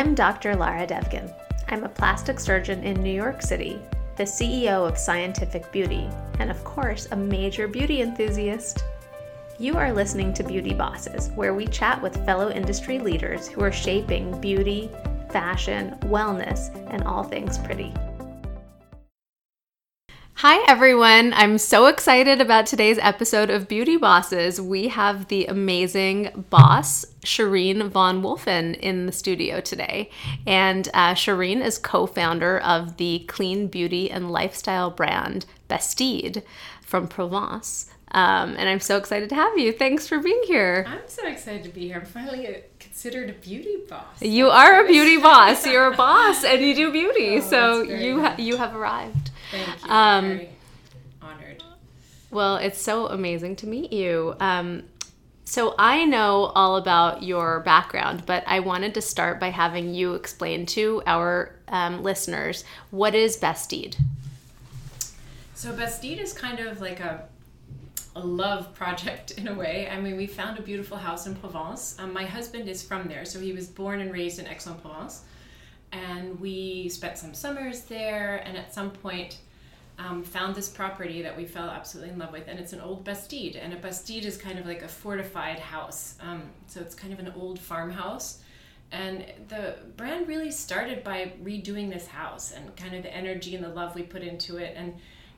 [0.00, 0.56] I'm Dr.
[0.56, 1.30] Lara Devgan.
[1.68, 3.82] I'm a plastic surgeon in New York City,
[4.16, 6.08] the CEO of Scientific Beauty,
[6.38, 8.82] and of course, a major beauty enthusiast.
[9.58, 13.70] You are listening to Beauty Bosses, where we chat with fellow industry leaders who are
[13.70, 14.90] shaping beauty,
[15.28, 17.92] fashion, wellness, and all things pretty.
[20.42, 21.34] Hi, everyone.
[21.34, 24.58] I'm so excited about today's episode of Beauty Bosses.
[24.58, 30.08] We have the amazing boss, Shirin Von Wulffen, in the studio today.
[30.46, 36.42] And uh, Shireen is co founder of the clean beauty and lifestyle brand Bastide
[36.80, 37.90] from Provence.
[38.12, 39.72] Um, and I'm so excited to have you.
[39.72, 40.86] Thanks for being here.
[40.88, 41.96] I'm so excited to be here.
[41.96, 44.22] I'm finally a, considered a beauty boss.
[44.22, 45.66] You are a beauty boss.
[45.66, 47.36] You're a boss, and you do beauty.
[47.40, 49.30] Oh, so you ha- you have arrived.
[49.50, 49.90] Thank you.
[49.90, 50.48] Um, Very
[51.22, 51.62] honored.
[52.30, 54.34] Well, it's so amazing to meet you.
[54.40, 54.84] Um,
[55.44, 60.14] so I know all about your background, but I wanted to start by having you
[60.14, 63.96] explain to our um, listeners what is Bastide.
[65.54, 67.24] So Bastide is kind of like a
[68.16, 69.88] a love project in a way.
[69.90, 71.96] I mean, we found a beautiful house in Provence.
[71.98, 75.22] Um, my husband is from there, so he was born and raised in Aix-en-Provence
[75.92, 79.38] and we spent some summers there and at some point
[79.98, 83.04] um, found this property that we fell absolutely in love with and it's an old
[83.04, 86.16] bastide and a bastide is kind of like a fortified house.
[86.20, 88.40] Um, so it's kind of an old farmhouse.
[88.92, 93.62] And the brand really started by redoing this house and kind of the energy and
[93.62, 94.94] the love we put into it and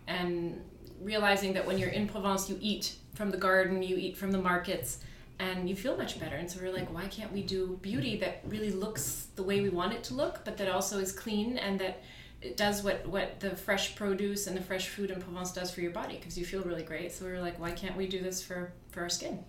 [0.07, 0.61] and
[1.01, 4.39] realizing that when you're in provence you eat from the garden you eat from the
[4.39, 4.99] markets
[5.43, 6.37] and you feel much better.
[6.37, 9.69] And so we're like, why can't we do beauty that really looks the way we
[9.69, 12.03] want it to look, but that also is clean and that
[12.41, 15.81] it does what what the fresh produce and the fresh food in Provence does for
[15.81, 17.13] your body because you feel really great.
[17.13, 19.45] So we were like, why can't we do this for for our skin?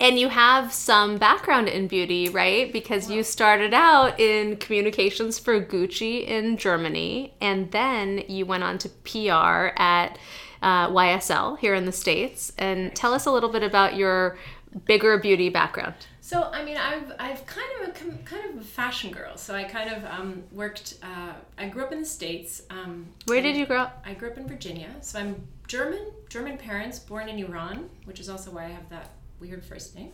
[0.00, 2.72] And you have some background in beauty, right?
[2.72, 8.78] Because you started out in communications for Gucci in Germany, and then you went on
[8.78, 10.18] to PR at
[10.60, 12.52] uh, YSL here in the States.
[12.58, 14.38] And tell us a little bit about your
[14.84, 15.94] bigger beauty background?
[16.20, 17.92] So I mean, I've I've kind of a
[18.24, 19.36] kind of a fashion girl.
[19.36, 20.94] So I kind of um, worked.
[21.02, 22.62] Uh, I grew up in the states.
[22.70, 24.02] Um, Where did you grow up?
[24.06, 24.88] I grew up in Virginia.
[25.00, 26.06] So I'm German.
[26.28, 30.12] German parents, born in Iran, which is also why I have that weird first name.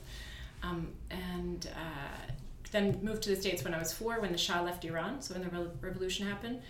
[0.62, 2.32] Um, and uh,
[2.72, 5.22] then moved to the states when I was four, when the Shah left Iran.
[5.22, 6.60] So when the re- revolution happened.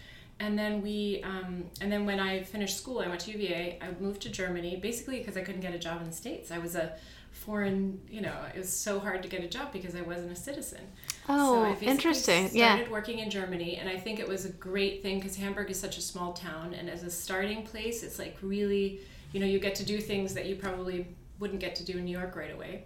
[0.41, 3.78] And then we, um, and then when I finished school, I went to UVA.
[3.81, 6.53] I moved to Germany, basically because I couldn't get a job in the states.
[6.53, 6.93] I was a
[7.33, 10.37] foreign, you know, it was so hard to get a job because I wasn't a
[10.37, 10.81] citizen.
[11.28, 12.49] Oh, so interesting.
[12.49, 12.89] Started yeah.
[12.91, 15.99] working in Germany, and I think it was a great thing because Hamburg is such
[15.99, 19.00] a small town, and as a starting place, it's like really,
[19.33, 21.06] you know, you get to do things that you probably
[21.39, 22.84] wouldn't get to do in New York right away.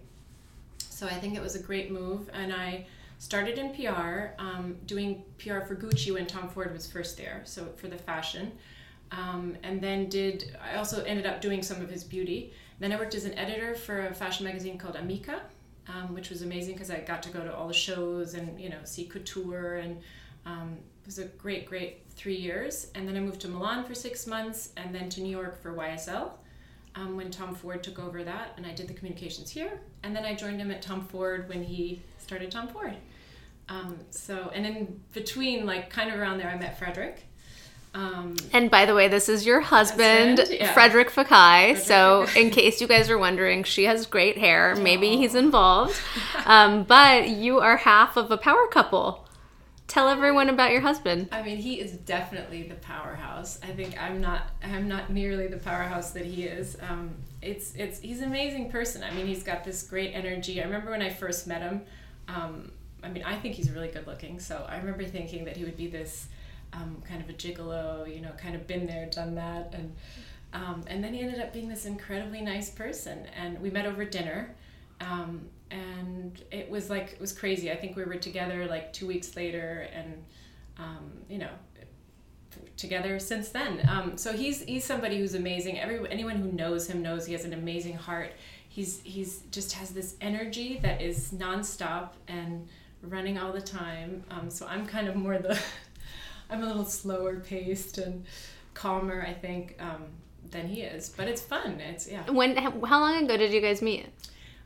[0.77, 2.85] So I think it was a great move, and I
[3.17, 7.65] started in PR, um, doing PR for Gucci when Tom Ford was first there, so
[7.77, 8.51] for the fashion.
[9.11, 12.53] Um, and then did I also ended up doing some of his beauty.
[12.83, 15.39] Then I worked as an editor for a fashion magazine called Amica,
[15.87, 18.67] um, which was amazing because I got to go to all the shows and you
[18.67, 20.01] know see couture and
[20.45, 22.87] um, it was a great great three years.
[22.93, 25.71] And then I moved to Milan for six months and then to New York for
[25.71, 26.31] YSL.
[26.95, 30.25] Um, when Tom Ford took over that, and I did the communications here, and then
[30.25, 32.97] I joined him at Tom Ford when he started Tom Ford.
[33.69, 37.23] Um, so, and in between, like kind of around there, I met Frederick,
[37.93, 40.73] um, and by the way, this is your husband, husband yeah.
[40.73, 41.77] Frederick Fekkai.
[41.77, 44.75] So, in case you guys are wondering, she has great hair.
[44.75, 45.17] Maybe Aww.
[45.17, 45.99] he's involved.
[46.45, 49.25] Um, but you are half of a power couple.
[49.87, 51.29] Tell everyone about your husband.
[51.31, 53.59] I mean, he is definitely the powerhouse.
[53.63, 54.49] I think I'm not.
[54.61, 56.75] I'm not nearly the powerhouse that he is.
[56.89, 59.03] Um, it's it's he's an amazing person.
[59.03, 60.59] I mean, he's got this great energy.
[60.59, 61.81] I remember when I first met him.
[62.27, 62.71] Um,
[63.01, 64.39] I mean, I think he's really good looking.
[64.39, 66.27] So I remember thinking that he would be this
[66.73, 69.95] um, kind of a gigolo, you know, kind of been there, done that, and
[70.53, 73.25] um, and then he ended up being this incredibly nice person.
[73.35, 74.55] And we met over dinner,
[75.01, 77.71] um, and it was like it was crazy.
[77.71, 80.23] I think we were together like two weeks later, and
[80.77, 81.49] um, you know,
[82.77, 83.87] together since then.
[83.89, 85.79] Um, so he's he's somebody who's amazing.
[85.79, 88.33] Every anyone who knows him knows he has an amazing heart.
[88.69, 92.67] He's he's just has this energy that is nonstop and
[93.01, 94.23] running all the time.
[94.31, 95.59] Um, so I'm kind of more the
[96.49, 98.25] I'm a little slower paced and
[98.73, 100.05] calmer, I think, um,
[100.51, 101.09] than he is.
[101.09, 101.79] But it's fun.
[101.79, 102.29] It's yeah.
[102.29, 102.55] When?
[102.57, 104.07] How long ago did you guys meet?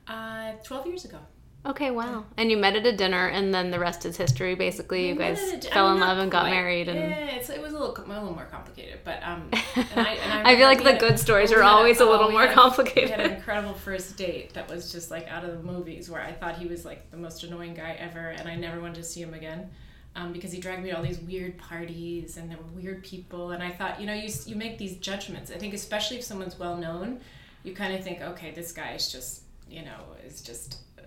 [0.07, 1.19] Uh, twelve years ago.
[1.65, 2.24] Okay, wow.
[2.38, 4.56] And you met at a dinner, and then the rest is history.
[4.56, 6.88] Basically, we you guys fell in love and got married.
[6.88, 10.47] And yeah, it was a little, a little more complicated, but um, and I, and
[10.47, 13.09] I, I feel like the good stories are always a, a little more had, complicated.
[13.09, 16.21] We had an incredible first date that was just like out of the movies, where
[16.21, 19.03] I thought he was like the most annoying guy ever, and I never wanted to
[19.03, 19.69] see him again.
[20.17, 23.51] Um, because he dragged me to all these weird parties and there were weird people.
[23.51, 25.51] And I thought, you know, you, you make these judgments.
[25.51, 27.21] I think, especially if someone's well known,
[27.63, 31.03] you kind of think, okay, this guy is just, you know, is just uh,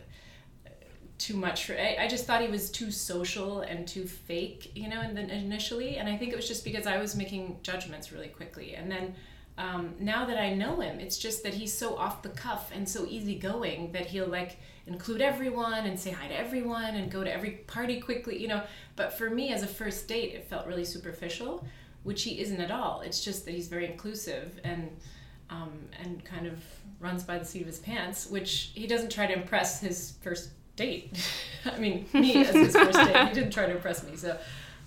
[1.19, 4.89] too much for I, I just thought he was too social and too fake you
[4.89, 8.11] know and then initially and i think it was just because i was making judgments
[8.11, 9.15] really quickly and then
[9.61, 12.89] um, now that I know him, it's just that he's so off the cuff and
[12.89, 17.31] so easygoing that he'll like include everyone and say hi to everyone and go to
[17.31, 18.63] every party quickly, you know.
[18.97, 21.67] But for me, as a first date, it felt really superficial,
[22.05, 23.03] which he isn't at all.
[23.03, 24.97] It's just that he's very inclusive and
[25.51, 25.73] um,
[26.03, 26.63] and kind of
[26.99, 30.51] runs by the seat of his pants, which he doesn't try to impress his first
[30.77, 31.13] date.
[31.67, 34.17] I mean, me as his first date, he didn't try to impress me.
[34.17, 34.39] So,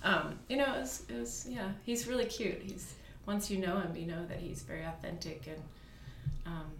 [0.02, 2.60] um, you know, it was, it was yeah, he's really cute.
[2.60, 2.94] He's
[3.26, 5.62] once you know him, you know that he's very authentic and.
[6.46, 6.70] Um,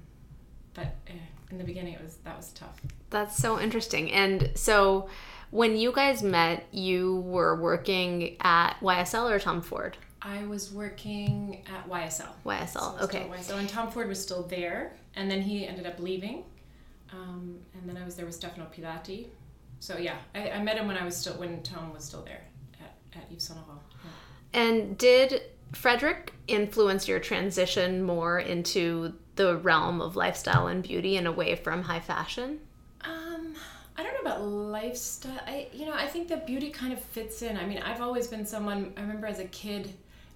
[0.74, 1.12] but eh,
[1.50, 2.80] in the beginning, it was that was tough.
[3.10, 4.10] That's so interesting.
[4.12, 5.08] And so,
[5.50, 9.96] when you guys met, you were working at YSL or Tom Ford.
[10.20, 12.28] I was working at YSL.
[12.44, 13.26] YSL, so okay.
[13.30, 16.44] YSL, and Tom Ford was still there, and then he ended up leaving,
[17.12, 19.26] um, and then I was there with Stefano Pilati.
[19.80, 22.42] So yeah, I, I, met him when I was still when Tom was still there
[22.80, 23.82] at, at Yves Saint Laurent.
[24.02, 24.60] Yeah.
[24.60, 25.42] And did
[25.74, 31.82] Frederick influence your transition more into the realm of lifestyle and beauty and away from
[31.82, 32.60] high fashion?
[33.00, 33.54] Um,
[33.96, 35.40] I don't know about lifestyle.
[35.46, 37.56] I you know, I think that beauty kind of fits in.
[37.56, 39.92] I mean, I've always been someone I remember as a kid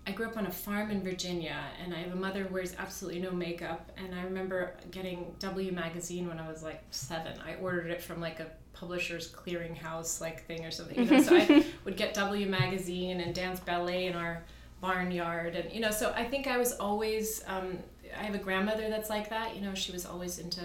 [0.08, 2.74] I grew up on a farm in Virginia, and I have a mother who wears
[2.78, 3.92] absolutely no makeup.
[3.98, 7.38] And I remember getting W magazine when I was like seven.
[7.46, 10.98] I ordered it from like a publisher's clearinghouse like thing or something.
[10.98, 11.22] You know?
[11.22, 14.44] so I would get W magazine and dance ballet in our
[14.80, 17.78] barnyard and you know so i think i was always um,
[18.18, 20.60] i have a grandmother that's like that you know she was always into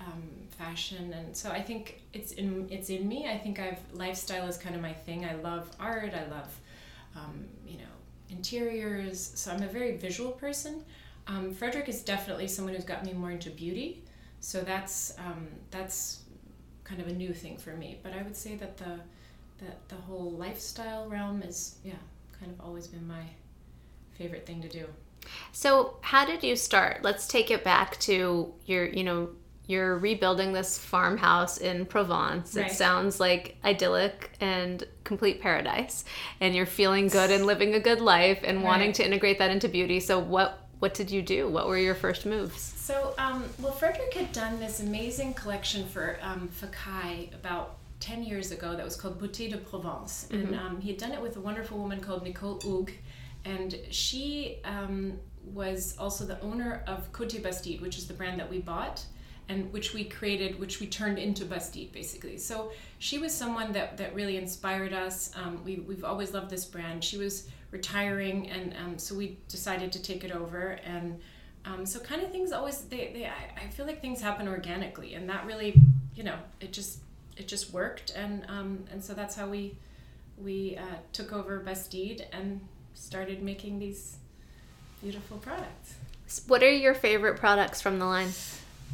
[0.00, 3.28] um, fashion and so i think it's in it's in me.
[3.28, 5.24] I think i've lifestyle is kind of my thing.
[5.24, 6.12] I love art.
[6.14, 6.60] I love
[7.16, 7.94] um, you know
[8.30, 9.32] interiors.
[9.34, 10.84] So i'm a very visual person.
[11.26, 14.02] Um, frederick is definitely someone who's got me more into beauty.
[14.40, 16.22] So that's um, that's
[16.84, 17.98] kind of a new thing for me.
[18.02, 18.98] But i would say that the
[19.58, 21.94] that the whole lifestyle realm is yeah
[22.40, 23.24] kind of always been my
[24.16, 24.86] favorite thing to do.
[25.52, 27.02] So, how did you start?
[27.02, 29.30] Let's take it back to your, you know,
[29.66, 32.56] you're rebuilding this farmhouse in Provence.
[32.56, 32.70] Right.
[32.70, 36.04] It sounds like idyllic and complete paradise,
[36.40, 38.64] and you're feeling good and living a good life and right.
[38.64, 40.00] wanting to integrate that into beauty.
[40.00, 41.48] So, what what did you do?
[41.48, 42.60] What were your first moves?
[42.60, 48.52] So, um, well, Frederick had done this amazing collection for um, Fekkai about 10 years
[48.52, 50.28] ago that was called Beauté de Provence.
[50.30, 50.46] Mm-hmm.
[50.46, 52.90] And um, he had done it with a wonderful woman called Nicole Hug.
[53.44, 58.50] And she um, was also the owner of Côté Bastide, which is the brand that
[58.50, 59.04] we bought
[59.48, 62.36] and which we created, which we turned into Bastide basically.
[62.36, 65.30] So she was someone that, that really inspired us.
[65.36, 67.02] Um, we, we've always loved this brand.
[67.02, 70.78] She was retiring, and um, so we decided to take it over.
[70.84, 71.18] And
[71.64, 75.14] um, so, kind of things always, they, they I, I feel like things happen organically,
[75.14, 75.80] and that really,
[76.14, 77.00] you know, it just
[77.38, 79.76] it just worked, and um, and so that's how we
[80.36, 82.60] we uh, took over Bastide and
[82.94, 84.16] started making these
[85.00, 85.94] beautiful products.
[86.46, 88.28] What are your favorite products from the line?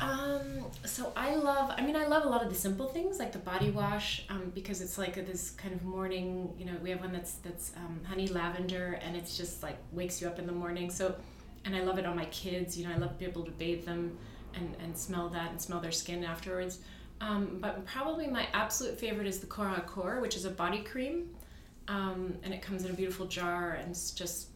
[0.00, 3.32] Um, so I love, I mean, I love a lot of the simple things like
[3.32, 7.00] the body wash, um, because it's like this kind of morning, you know, we have
[7.00, 10.52] one that's, that's, um, honey lavender and it's just like wakes you up in the
[10.52, 10.90] morning.
[10.90, 11.14] So,
[11.64, 13.52] and I love it on my kids, you know, I love to be able to
[13.52, 14.18] bathe them
[14.54, 16.80] and, and smell that and smell their skin afterwards.
[17.20, 21.30] Um, but probably my absolute favorite is the Cora Core, which is a body cream.
[21.88, 24.48] Um, and it comes in a beautiful jar and it's just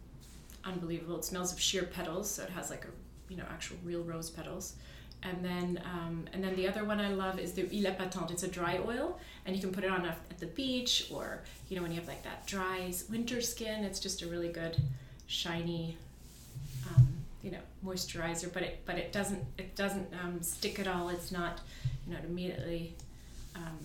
[0.65, 1.19] unbelievable.
[1.19, 2.89] It smells of sheer petals, so it has like a
[3.31, 4.75] you know actual real rose petals.
[5.23, 8.31] And then um, and then the other one I love is the Huile Épatante.
[8.31, 11.77] It's a dry oil, and you can put it on at the beach or you
[11.77, 13.85] know when you have like that dry winter skin.
[13.85, 14.81] It's just a really good
[15.27, 15.97] shiny
[16.89, 17.09] um,
[17.43, 21.09] you know moisturizer, but it but it doesn't it doesn't um, stick at all.
[21.09, 21.61] It's not
[22.09, 22.97] you know, it immediately
[23.55, 23.79] um,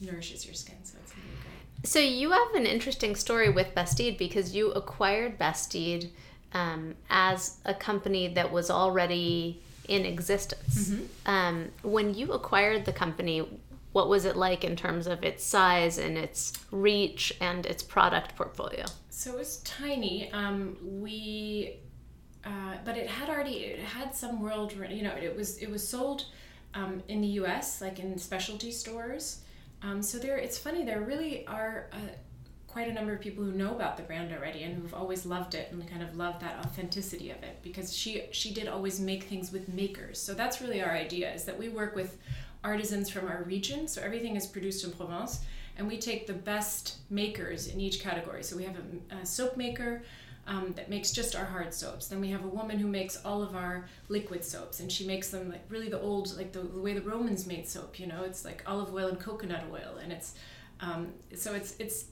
[0.00, 0.76] nourishes your skin.
[0.82, 1.86] So it's really great.
[1.86, 6.10] So you have an interesting story with Bastide because you acquired Bastide
[6.52, 10.88] um, as a company that was already in existence.
[10.88, 11.30] Mm-hmm.
[11.30, 13.46] Um, when you acquired the company,
[13.92, 18.36] what was it like in terms of its size and its reach and its product
[18.36, 18.84] portfolio?
[19.10, 20.30] So it was tiny.
[20.32, 21.76] Um, we,
[22.44, 24.72] uh, but it had already it had some world.
[24.72, 26.26] You know, it was it was sold
[26.76, 29.40] um, in the U.S., like in specialty stores.
[29.82, 30.84] Um, so there, it's funny.
[30.84, 31.96] There really are uh,
[32.66, 35.54] quite a number of people who know about the brand already and who've always loved
[35.54, 39.24] it and kind of love that authenticity of it because she she did always make
[39.24, 40.20] things with makers.
[40.20, 42.18] So that's really our idea is that we work with
[42.62, 43.88] artisans from our region.
[43.88, 45.40] So everything is produced in Provence,
[45.78, 48.42] and we take the best makers in each category.
[48.42, 50.02] So we have a, a soap maker.
[50.48, 52.06] Um, that makes just our hard soaps.
[52.06, 55.30] Then we have a woman who makes all of our liquid soaps, and she makes
[55.30, 57.98] them like really the old, like the, the way the Romans made soap.
[57.98, 60.34] You know, it's like olive oil and coconut oil, and it's
[60.80, 62.04] um, so it's it's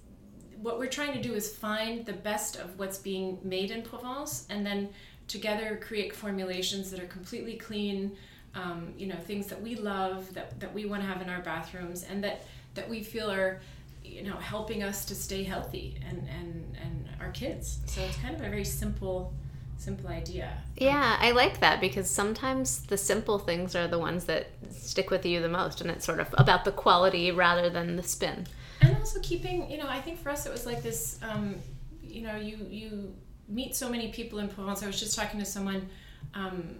[0.60, 4.46] what we're trying to do is find the best of what's being made in Provence,
[4.50, 4.88] and then
[5.28, 8.16] together create formulations that are completely clean.
[8.56, 11.42] Um, you know, things that we love, that that we want to have in our
[11.42, 13.60] bathrooms, and that that we feel are
[14.04, 17.78] you know helping us to stay healthy and and and our kids.
[17.87, 19.32] So it's kind of a very simple
[19.76, 20.56] simple idea.
[20.76, 25.26] Yeah i like that because sometimes the simple things are the ones that stick with
[25.26, 28.46] you the most and it's sort of about the quality rather than the spin.
[28.80, 31.56] And also keeping you know i think for us it was like this um,
[32.02, 33.14] you know you you
[33.49, 34.82] meet so many people in provence.
[34.82, 35.88] I was just talking to someone
[36.34, 36.76] um,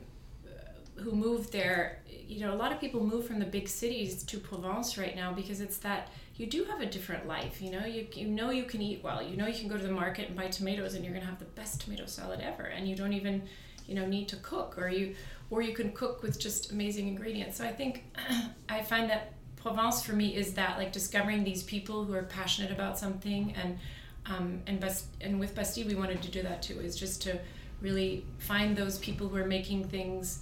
[0.97, 4.39] who moved there you know a lot of people move from the big cities to
[4.39, 7.63] provence right now because it's that you do have a different life.
[7.63, 9.23] You know, you, you know you can eat well.
[9.23, 11.39] You know you can go to the market and buy tomatoes and you're gonna have
[11.39, 13.43] the best tomato salad ever, and you don't even,
[13.87, 15.15] you know, need to cook, or you
[15.51, 17.59] or you can cook with just amazing ingredients.
[17.59, 18.05] So I think
[18.69, 22.71] I find that Provence for me is that like discovering these people who are passionate
[22.71, 23.79] about something, and
[24.27, 26.81] um, and best and with Bastide we wanted to do that too.
[26.81, 27.39] Is just to
[27.81, 30.41] really find those people who are making things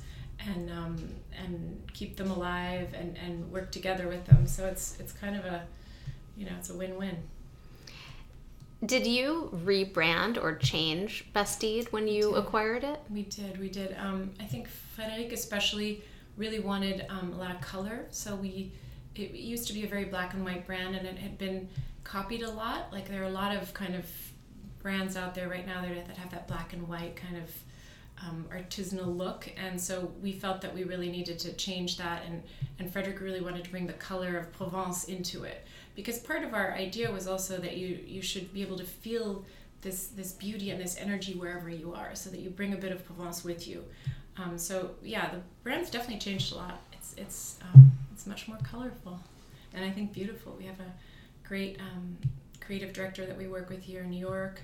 [0.49, 4.47] and um, and keep them alive and, and work together with them.
[4.47, 5.65] So it's it's kind of a
[6.37, 7.17] you know, it's a win-win.
[8.85, 13.01] Did you rebrand or change Bastide when you acquired it?
[13.11, 13.61] We did.
[13.61, 13.95] We did.
[13.97, 16.03] Um, I think Frederic especially
[16.37, 18.73] really wanted um, a lot of color, so we
[19.15, 21.69] it used to be a very black and white brand, and it had been
[22.03, 22.93] copied a lot.
[22.93, 24.07] Like there are a lot of kind of
[24.83, 27.51] brands out there right now that, that have that black and white kind of
[28.27, 32.43] um, artisanal look, and so we felt that we really needed to change that, and
[32.79, 36.55] and Frederic really wanted to bring the color of Provence into it because part of
[36.55, 39.45] our idea was also that you you should be able to feel
[39.81, 42.93] this this beauty and this energy wherever you are, so that you bring a bit
[42.93, 43.85] of Provence with you.
[44.37, 46.81] Um, so yeah, the brand's definitely changed a lot.
[46.93, 49.21] It's it's um, it's much more colorful,
[49.75, 50.55] and I think beautiful.
[50.59, 50.93] We have a
[51.47, 52.17] great um,
[52.61, 54.61] creative director that we work with here in New York.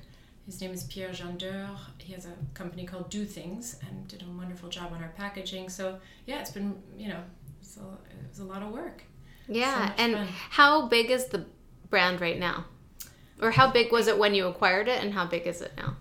[0.49, 1.77] His name is Pierre Jandeur.
[1.99, 5.69] He has a company called Do Things and did a wonderful job on our packaging.
[5.69, 7.21] So yeah, it's been you know
[7.61, 9.03] it's a, it was a lot of work.
[9.47, 10.29] Yeah, so and fun.
[10.31, 11.45] how big is the
[11.91, 12.65] brand right now?
[13.43, 15.97] Or how big was it when you acquired it, and how big is it now?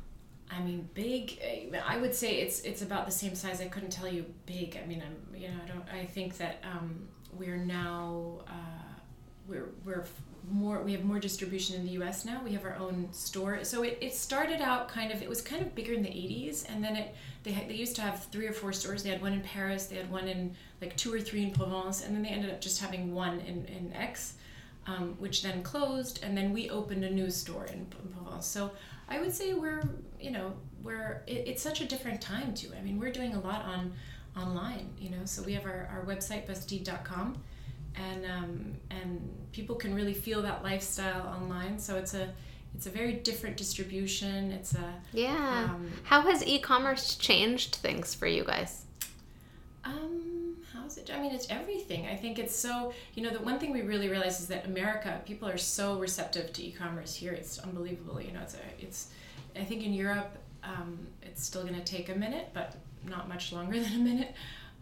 [0.50, 1.42] I mean, big.
[1.86, 3.60] I would say it's it's about the same size.
[3.60, 4.80] I couldn't tell you big.
[4.82, 5.84] I mean, I'm you know I don't.
[5.94, 8.97] I think that um, we're now uh,
[9.48, 10.06] we're we're
[10.50, 12.42] more we have more distribution in the US now.
[12.44, 13.64] We have our own store.
[13.64, 16.66] So it, it started out kind of it was kind of bigger in the 80s
[16.70, 19.04] and then it they they used to have three or four stores.
[19.04, 22.04] They had one in Paris, they had one in like two or three in Provence
[22.04, 24.34] and then they ended up just having one in in Aix.
[24.86, 28.46] Um, which then closed and then we opened a new store in, in Provence.
[28.46, 28.72] So
[29.10, 29.84] I would say we're,
[30.18, 32.70] you know, we're it, it's such a different time too.
[32.78, 33.92] I mean, we're doing a lot on
[34.38, 35.26] online, you know.
[35.26, 37.36] So we have our, our website bastide.com
[37.98, 41.80] and um, and people can really feel that lifestyle online.
[41.80, 42.34] So it's a
[42.76, 44.52] it's a very different distribution.
[44.52, 45.70] It's a yeah.
[45.72, 48.86] Um, how has e-commerce changed things for you guys?
[49.84, 51.10] Um, how's it?
[51.14, 52.08] I mean, it's everything.
[52.08, 52.94] I think it's so.
[53.16, 56.54] You know, the one thing we really realize is that America people are so receptive
[56.54, 57.34] to e-commerce here.
[57.34, 58.22] It's unbelievable.
[58.22, 59.10] You know, it's a it's.
[59.56, 62.76] I think in Europe, um, it's still going to take a minute, but
[63.10, 64.36] not much longer than a minute.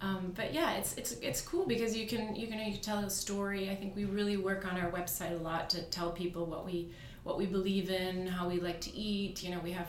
[0.05, 2.99] Um, but yeah, it's it's it's cool because you can you can you can tell
[2.99, 3.71] a story.
[3.71, 6.91] I think we really work on our website a lot to tell people what we
[7.23, 9.43] what we believe in, how we like to eat.
[9.43, 9.87] You know, we have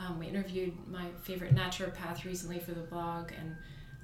[0.00, 3.54] um, we interviewed my favorite naturopath recently for the blog, and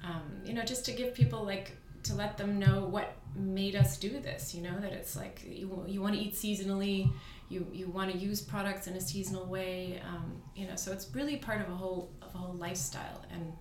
[0.03, 1.71] um, you know, just to give people like
[2.03, 4.53] to let them know what made us do this.
[4.53, 7.09] You know, that it's like you you want to eat seasonally.
[7.49, 10.75] You, you want to use products in a seasonal way, um, you know.
[10.75, 13.53] So it's really part of a whole of a whole lifestyle, and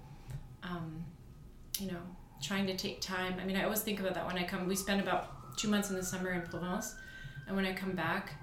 [0.65, 1.05] um,
[1.81, 2.01] you know,
[2.43, 3.37] trying to take time.
[3.41, 4.67] I mean, I always think about that when I come.
[4.67, 6.95] We spend about two months in the summer in Provence,
[7.47, 8.35] and when I come back,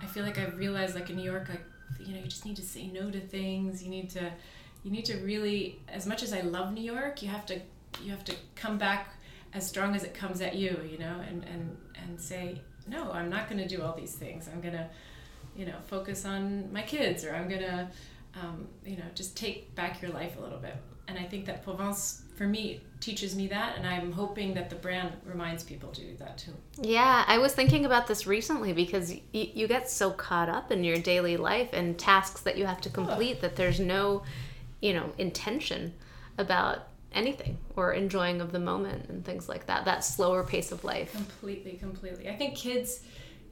[0.00, 1.62] I feel like I've realized, like in New York, like
[1.98, 3.82] you know, you just need to say no to things.
[3.82, 4.30] You need to,
[4.84, 7.60] you need to really, as much as I love New York, you have to,
[8.02, 9.14] you have to come back
[9.52, 10.80] as strong as it comes at you.
[10.88, 13.12] You know, and and and say no.
[13.12, 14.48] I'm not going to do all these things.
[14.48, 14.88] I'm gonna,
[15.56, 17.90] you know, focus on my kids, or I'm gonna,
[18.34, 20.76] um, you know, just take back your life a little bit.
[21.10, 24.76] And I think that Provence for me teaches me that and i'm hoping that the
[24.76, 29.10] brand reminds people to do that too yeah i was thinking about this recently because
[29.34, 32.80] y- you get so caught up in your daily life and tasks that you have
[32.80, 33.40] to complete oh.
[33.42, 34.22] that there's no
[34.80, 35.92] you know intention
[36.38, 40.82] about anything or enjoying of the moment and things like that that slower pace of
[40.82, 43.00] life completely completely i think kids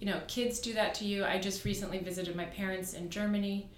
[0.00, 1.24] you know, kids do that to you.
[1.24, 3.68] I just recently visited my parents in Germany,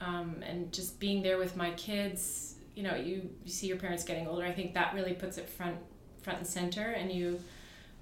[0.00, 2.56] um, and just being there with my kids.
[2.78, 4.44] You know, you, you see your parents getting older.
[4.44, 5.76] I think that really puts it front
[6.22, 7.40] front and center, and you.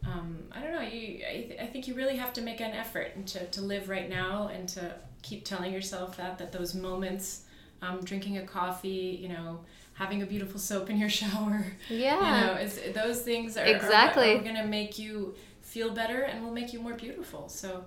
[0.06, 0.82] Um, I don't know.
[0.82, 3.60] You, I, th- I think you really have to make an effort and to, to
[3.62, 7.42] live right now and to keep telling yourself that that those moments,
[7.82, 9.60] um, drinking a coffee, you know,
[9.94, 12.40] having a beautiful soap in your shower, Yeah.
[12.40, 14.34] you know, is those things are Exactly.
[14.34, 17.48] are, are going to make you feel better and will make you more beautiful.
[17.48, 17.84] So,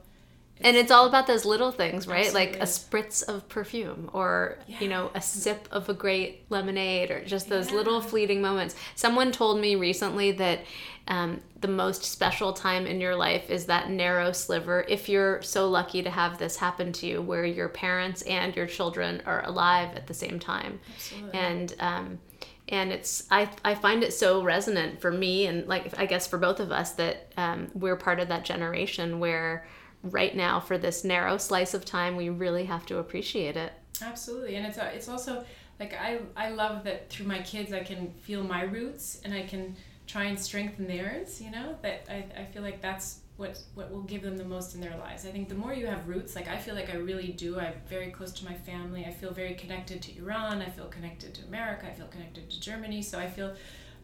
[0.62, 2.34] And it's all about those little things, right?
[2.34, 7.24] Like a spritz of perfume or, you know, a sip of a great lemonade or
[7.24, 7.78] just those Yeah.
[7.78, 8.76] little fleeting moments.
[8.96, 10.60] Someone told me recently that
[11.08, 15.68] um, the most special time in your life is that narrow sliver, if you're so
[15.70, 19.96] lucky to have this happen to you, where your parents and your children are alive
[19.96, 20.80] at the same time.
[20.94, 21.40] Absolutely.
[21.40, 22.20] And, um,
[22.68, 26.38] and it's I, I find it so resonant for me and like I guess for
[26.38, 29.66] both of us that um, we're part of that generation where
[30.04, 34.56] right now for this narrow slice of time we really have to appreciate it Absolutely,
[34.56, 35.44] and it's a, it's also
[35.80, 39.44] like I I love that through my kids I can feel my roots and I
[39.44, 39.76] can
[40.08, 41.42] try and strengthen theirs.
[41.42, 44.76] You know that I, I feel like that's what what will give them the most
[44.76, 45.26] in their lives.
[45.26, 47.60] I think the more you have roots, like I feel like I really do.
[47.60, 49.06] I'm very close to my family.
[49.06, 50.62] I feel very connected to Iran.
[50.62, 51.88] I feel connected to America.
[51.88, 53.02] I feel connected to Germany.
[53.02, 53.56] So I feel.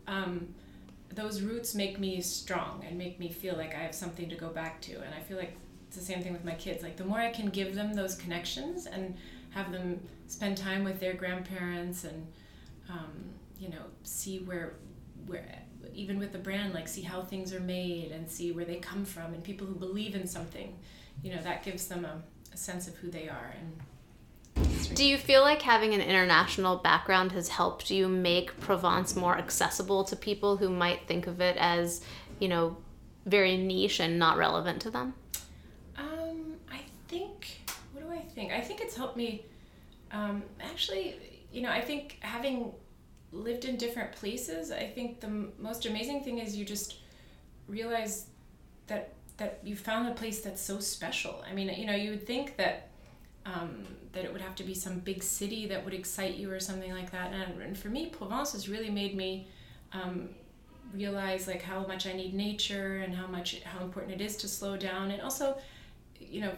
[0.07, 0.53] Um,
[1.13, 4.49] those roots make me strong and make me feel like I have something to go
[4.49, 4.95] back to.
[4.95, 5.55] And I feel like
[5.95, 6.83] it's the same thing with my kids.
[6.83, 9.15] Like the more I can give them those connections and
[9.51, 12.27] have them spend time with their grandparents and
[12.89, 13.11] um,
[13.57, 14.73] you know see where
[15.25, 15.61] where
[15.93, 19.05] even with the brand like see how things are made and see where they come
[19.05, 20.75] from and people who believe in something
[21.23, 22.21] you know that gives them a,
[22.53, 27.31] a sense of who they are and do you feel like having an international background
[27.31, 32.01] has helped you make provence more accessible to people who might think of it as
[32.39, 32.75] you know
[33.25, 35.13] very niche and not relevant to them
[37.17, 37.61] think.
[37.93, 38.51] What do I think?
[38.51, 39.45] I think it's helped me.
[40.11, 41.15] Um, actually,
[41.51, 42.73] you know, I think having
[43.31, 46.97] lived in different places, I think the m- most amazing thing is you just
[47.67, 48.27] realize
[48.87, 51.43] that that you found a place that's so special.
[51.49, 52.89] I mean, you know, you would think that
[53.45, 56.59] um, that it would have to be some big city that would excite you or
[56.59, 57.33] something like that.
[57.33, 59.47] And, and for me, Provence has really made me
[59.91, 60.29] um,
[60.93, 64.47] realize like how much I need nature and how much how important it is to
[64.47, 65.11] slow down.
[65.11, 65.57] And also,
[66.19, 66.53] you know,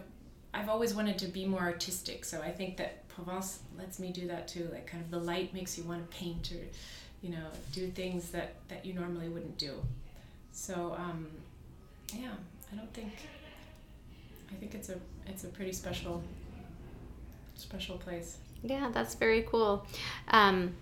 [0.53, 2.25] I've always wanted to be more artistic.
[2.25, 4.69] So I think that Provence lets me do that too.
[4.71, 6.63] Like kind of the light makes you want to paint or,
[7.21, 9.73] you know, do things that that you normally wouldn't do.
[10.51, 11.27] So um,
[12.13, 12.31] yeah,
[12.71, 13.11] I don't think.
[14.51, 16.23] I think it's a it's a pretty special
[17.55, 18.37] special place.
[18.63, 19.85] yeah that's very cool
[20.29, 20.73] um,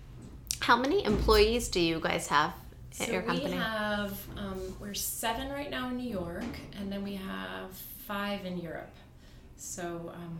[0.60, 2.52] how many employees do you guys have
[3.00, 6.44] at so your company we have um, we're seven right now in New York,
[6.78, 7.70] and then we have
[8.06, 8.94] five in Europe.
[9.56, 10.38] So um,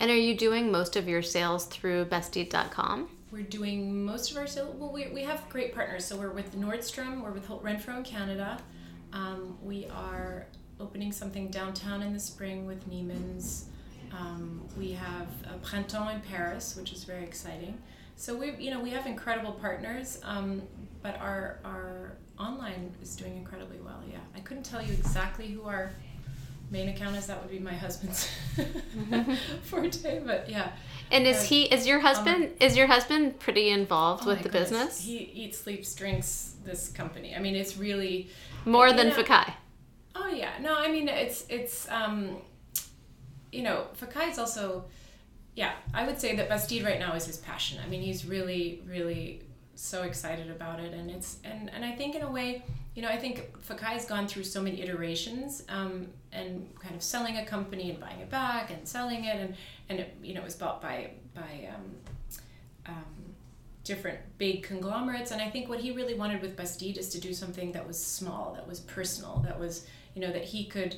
[0.00, 3.08] And are you doing most of your sales through bastide.com?
[3.34, 4.76] we're doing most of our sales.
[4.76, 6.04] Well, we, we have great partners.
[6.04, 7.20] So we're with Nordstrom.
[7.20, 8.58] We're with Holt Renfrew in Canada.
[9.12, 10.46] Um, we are
[10.78, 13.66] opening something downtown in the spring with Neiman's.
[14.12, 17.76] Um, we have a Printemps in Paris, which is very exciting.
[18.14, 20.62] So we, you know, we have incredible partners, um,
[21.02, 24.00] but our our online is doing incredibly well.
[24.08, 25.92] Yeah, I couldn't tell you exactly who our
[26.76, 27.26] main account is.
[27.30, 28.20] That would be my husband's
[29.62, 30.68] forte, but yeah.
[31.10, 34.48] And is Uh, he is your husband is your husband pretty involved Oh with the
[34.48, 34.70] goodness.
[34.70, 35.00] business?
[35.04, 37.34] He eats, sleeps, drinks this company.
[37.36, 38.16] I mean, it's really
[38.64, 39.52] More than know- Fekkai.
[40.16, 42.16] Oh yeah, no, I mean it's it's um,
[43.52, 44.84] you know, Fekkai is also,
[45.56, 47.78] yeah, I would say that Bastide right now is his passion.
[47.84, 49.42] I mean, he's really really
[49.76, 52.62] so excited about it, and it's and and I think in a way,
[52.94, 57.36] you know, I think Fekkai's gone through so many iterations, um, and kind of selling
[57.38, 59.54] a company and buying it back and selling it, and
[59.88, 63.34] and it you know it was bought by by um, um,
[63.82, 65.30] different big conglomerates.
[65.30, 68.02] And I think what he really wanted with Bastide is to do something that was
[68.02, 70.96] small, that was personal, that was, you know, that he could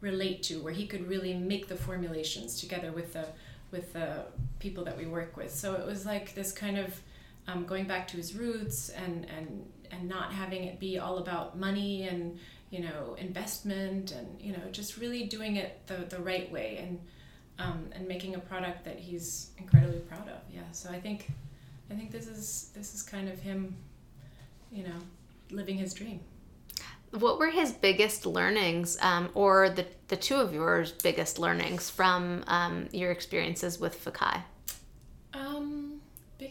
[0.00, 3.26] relate to, where he could really make the formulations together with the
[3.70, 4.24] with the
[4.58, 5.52] people that we work with.
[5.54, 7.00] So it was like this kind of
[7.46, 11.58] um, going back to his roots and and and not having it be all about
[11.58, 12.38] money and
[12.70, 17.00] you know investment and you know just really doing it the the right way and
[17.60, 20.38] um, and making a product that he's incredibly proud of.
[20.52, 20.62] Yeah.
[20.72, 21.30] So I think
[21.90, 23.76] I think this is this is kind of him,
[24.72, 24.96] you know,
[25.50, 26.20] living his dream.
[27.10, 32.44] What were his biggest learnings, um, or the, the two of yours biggest learnings from
[32.46, 34.42] um, your experiences with Fekkai?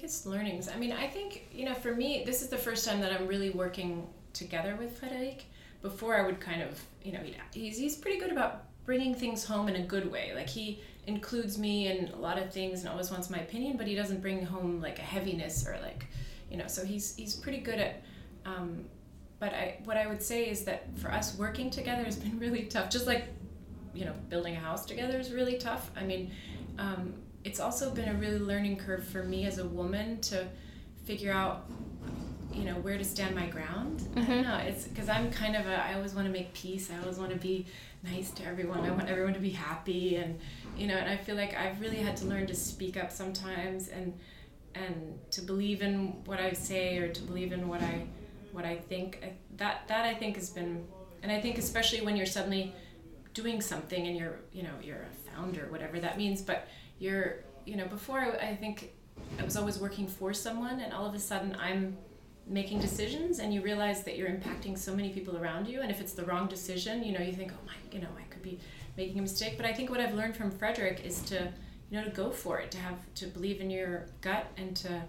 [0.10, 0.68] Biggest learnings.
[0.68, 3.28] I mean, I think you know, for me, this is the first time that I'm
[3.28, 5.46] really working together with Frederic.
[5.84, 7.20] Before I would kind of, you know,
[7.54, 10.32] he's he's pretty good about bringing things home in a good way.
[10.34, 13.86] Like he includes me in a lot of things and always wants my opinion, but
[13.86, 16.08] he doesn't bring home like a heaviness or like,
[16.50, 16.66] you know.
[16.66, 18.02] So he's he's pretty good at.
[18.48, 18.86] Um,
[19.38, 22.64] but I what I would say is that for us working together has been really
[22.64, 22.90] tough.
[22.90, 23.26] Just like,
[23.94, 25.92] you know, building a house together is really tough.
[25.96, 26.32] I mean,
[26.80, 30.48] um, it's also been a really learning curve for me as a woman to
[31.06, 31.70] figure out
[32.54, 34.00] you know where to stand my ground.
[34.00, 34.20] Mm-hmm.
[34.20, 36.90] i don't know it's because i'm kind of a i always want to make peace.
[36.92, 37.66] I always want to be
[38.04, 38.80] nice to everyone.
[38.80, 40.40] I want everyone to be happy and
[40.78, 43.90] you know and i feel like i've really had to learn to speak up sometimes
[43.90, 44.18] and
[44.76, 48.06] and to believe in what i say or to believe in what i
[48.52, 49.24] what i think.
[49.58, 50.86] That that i think has been
[51.22, 52.74] and i think especially when you're suddenly
[53.34, 56.68] doing something and you're you know you're a founder whatever that means but
[57.00, 58.92] you're you know before I, think
[59.40, 61.98] i was always working for someone and all of a sudden i'm
[62.48, 66.02] making decisions and you realize that you're impacting so many people around you and if
[66.02, 68.60] it's the wrong decision you know you think oh my you know i could be
[68.98, 69.56] making a mistake.
[69.56, 71.52] But i think what i've learned from frederick is to
[71.90, 75.02] you know to go for it to have to believe in your gut and to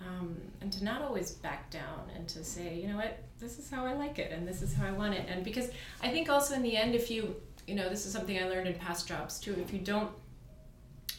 [0.00, 3.18] um, and to not always back down and to say you know what?
[3.40, 5.26] This is how i like it and this is how i want it.
[5.28, 5.70] And because
[6.02, 8.68] i think also in the end if you you know this is something i learned
[8.68, 10.10] in past jobs too if you don't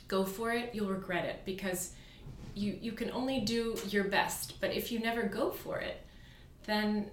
[0.07, 1.93] go for it, you'll regret it because
[2.55, 4.59] you you can only do your best.
[4.59, 6.05] But if you never go for it,
[6.65, 7.11] then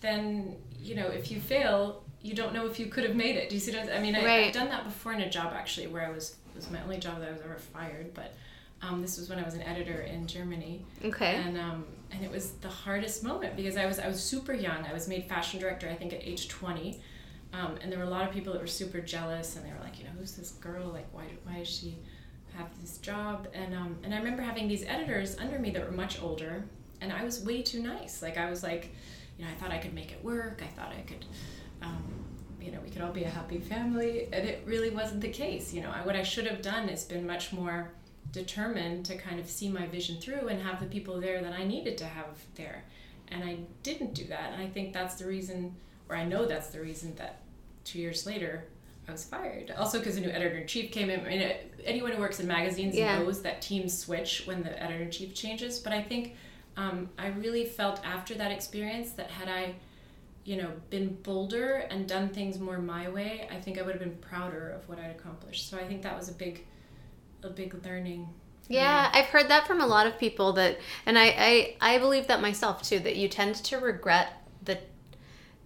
[0.00, 3.48] then you know if you fail, you don't know if you could have made it.
[3.48, 4.14] Do you see what I mean?
[4.14, 4.46] I, right.
[4.46, 6.98] I've done that before in a job actually, where I was it was my only
[6.98, 8.34] job that I was ever fired, but.
[8.80, 10.84] Um, this was when I was an editor in Germany.
[11.04, 11.34] Okay.
[11.34, 14.86] And um, and it was the hardest moment because I was I was super young.
[14.86, 17.00] I was made fashion director I think at age twenty,
[17.52, 19.80] um, and there were a lot of people that were super jealous, and they were
[19.82, 20.88] like, who's this girl?
[20.88, 21.98] Like, why, why is she
[22.56, 23.48] have this job?
[23.54, 26.64] And um, and I remember having these editors under me that were much older,
[27.00, 28.22] and I was way too nice.
[28.22, 28.94] Like I was like,
[29.38, 30.62] you know, I thought I could make it work.
[30.62, 31.24] I thought I could,
[31.82, 32.02] um,
[32.60, 35.72] you know, we could all be a happy family, and it really wasn't the case.
[35.72, 37.90] You know, I, what I should have done is been much more
[38.32, 41.64] determined to kind of see my vision through and have the people there that I
[41.64, 42.84] needed to have there.
[43.28, 44.52] And I didn't do that.
[44.52, 45.74] And I think that's the reason
[46.08, 47.40] or I know that's the reason that
[47.84, 48.64] two years later
[49.08, 49.72] I was fired.
[49.78, 51.20] Also, because a new editor in chief came in.
[51.20, 51.52] I mean,
[51.84, 53.18] anyone who works in magazines yeah.
[53.18, 55.78] knows that teams switch when the editor in chief changes.
[55.78, 56.34] But I think
[56.76, 59.74] um, I really felt after that experience that had I,
[60.44, 64.02] you know, been bolder and done things more my way, I think I would have
[64.02, 65.70] been prouder of what I'd accomplished.
[65.70, 66.66] So I think that was a big,
[67.42, 68.28] a big learning.
[68.68, 72.26] Yeah, I've heard that from a lot of people that, and I, I, I believe
[72.26, 72.98] that myself too.
[72.98, 74.37] That you tend to regret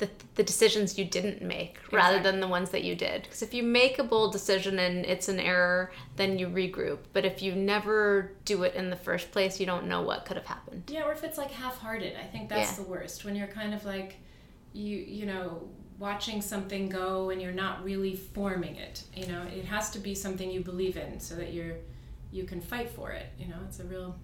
[0.03, 1.97] the the, decisions you didn't make exactly.
[1.97, 3.23] rather than the ones that you did.
[3.23, 6.99] Because if you make a bold decision and it's an error, then you regroup.
[7.13, 10.37] But if you never do it in the first place, you don't know what could
[10.37, 10.85] have happened.
[10.89, 12.85] Yeah, or if it's like half-hearted, I think that's yeah.
[12.85, 13.25] the worst.
[13.25, 14.17] When you're kind of like,
[14.73, 19.05] you you know, watching something go and you're not really forming it.
[19.15, 21.77] You know, it has to be something you believe in so that you're
[22.33, 23.27] you can fight for it.
[23.39, 24.17] You know, it's a real.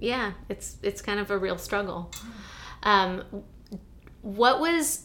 [0.00, 2.10] Yeah, it's it's kind of a real struggle.
[2.80, 3.24] Um,
[4.22, 5.04] what was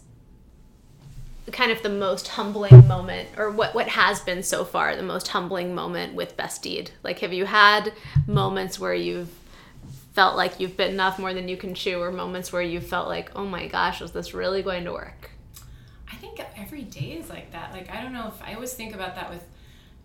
[1.52, 5.28] kind of the most humbling moment or what what has been so far the most
[5.28, 7.94] humbling moment with Bastide Like have you had
[8.28, 9.30] moments where you've
[10.14, 13.08] felt like you've bitten off more than you can chew or moments where you felt
[13.08, 15.32] like, "Oh my gosh, is this really going to work?"
[16.12, 17.74] I think every day is like that.
[17.74, 19.44] Like I don't know if I always think about that with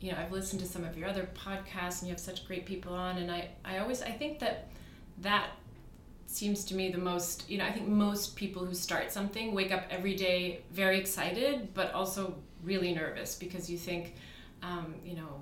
[0.01, 2.64] you know, I've listened to some of your other podcasts and you have such great
[2.64, 4.68] people on and I I always I think that
[5.18, 5.51] that
[6.31, 9.73] seems to me the most you know i think most people who start something wake
[9.73, 14.14] up every day very excited but also really nervous because you think
[14.62, 15.41] um, you know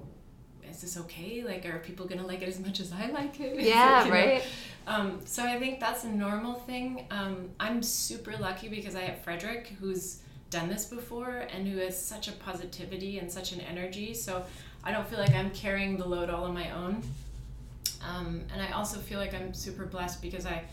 [0.71, 1.43] is this okay?
[1.45, 3.61] Like are people gonna like it as much as i like it?
[3.61, 4.43] Yeah right.
[4.87, 7.07] Um, so i think that's a normal thing.
[7.11, 10.21] Um, i'm super lucky because i have frederick who's
[10.51, 14.15] done this before and who has such a positivity and such an energy.
[14.15, 14.45] So
[14.85, 17.03] i don't feel like i'm carrying the load all on my own
[18.03, 20.65] um, and I also feel like I'm super blessed because I,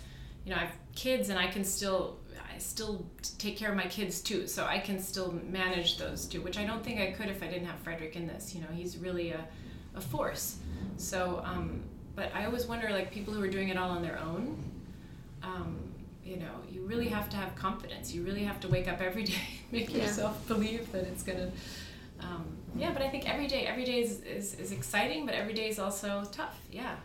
[0.46, 2.20] you know, I have kids and I can still,
[2.54, 3.06] I still
[3.38, 4.48] take care of my kids too.
[4.48, 7.48] So I can still manage those two, which I don't think I could if I
[7.48, 8.54] didn't have Frederick in this.
[8.54, 9.46] You know, he's really a,
[9.96, 10.58] a force.
[10.98, 11.84] So, um,
[12.16, 14.64] but I always wonder, like people who are doing it all on their own.
[15.42, 18.14] Um, you know, you really have to have confidence.
[18.14, 20.04] You really have to wake up every day, make yeah.
[20.04, 21.52] yourself believe that it's gonna.
[22.20, 25.54] Um, yeah, but I think every day, every day is, is, is exciting, but every
[25.54, 26.58] day is also tough.
[26.72, 26.96] Yeah.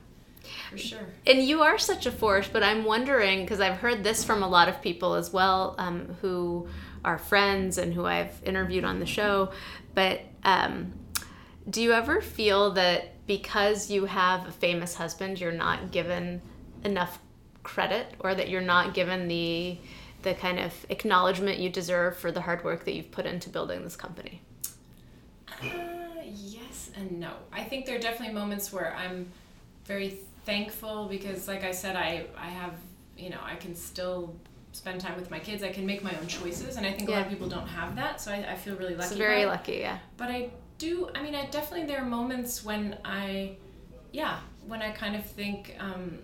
[0.70, 1.06] For sure.
[1.26, 4.48] And you are such a force, but I'm wondering because I've heard this from a
[4.48, 6.68] lot of people as well um, who
[7.04, 9.52] are friends and who I've interviewed on the show.
[9.94, 10.92] But um,
[11.68, 16.40] do you ever feel that because you have a famous husband, you're not given
[16.84, 17.18] enough
[17.62, 19.78] credit, or that you're not given the
[20.22, 23.84] the kind of acknowledgement you deserve for the hard work that you've put into building
[23.84, 24.40] this company?
[25.62, 25.66] Uh,
[26.24, 27.30] yes and no.
[27.52, 29.30] I think there are definitely moments where I'm
[29.88, 32.74] very thankful because, like I said, I I have
[33.16, 34.36] you know I can still
[34.72, 35.62] spend time with my kids.
[35.62, 37.96] I can make my own choices, and I think a lot of people don't have
[37.96, 38.20] that.
[38.20, 39.08] So I, I feel really lucky.
[39.08, 39.98] It's very lucky, yeah.
[40.16, 41.10] But I do.
[41.14, 43.56] I mean, I definitely there are moments when I,
[44.12, 46.18] yeah, when I kind of think, um,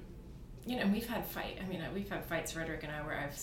[0.66, 1.58] you know, we've had fight.
[1.62, 3.38] I mean, we've had fights, Frederick and I, where I've,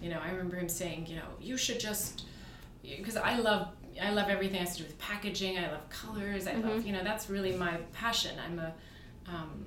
[0.00, 2.24] you know, I remember him saying, you know, you should just,
[2.82, 3.68] because I love
[4.00, 5.58] I love everything has to do with packaging.
[5.58, 6.46] I love colors.
[6.46, 6.68] I mm-hmm.
[6.68, 8.36] love, you know, that's really my passion.
[8.44, 8.72] I'm a,
[9.28, 9.64] um,